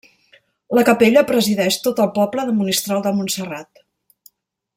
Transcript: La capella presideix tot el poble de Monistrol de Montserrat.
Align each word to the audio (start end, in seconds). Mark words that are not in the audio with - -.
La 0.77 0.83
capella 0.87 1.23
presideix 1.31 1.77
tot 1.89 2.01
el 2.07 2.11
poble 2.17 2.47
de 2.49 2.57
Monistrol 2.63 3.05
de 3.09 3.13
Montserrat. 3.21 3.85